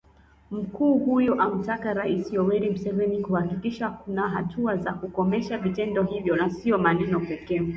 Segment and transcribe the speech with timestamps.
[0.51, 6.77] Mkuu huyo amtaka Rais Yoweri Museveni kuhakikisha kuna hatua za kukomesha vitendo hivyo na sio
[6.77, 7.61] maneno pekee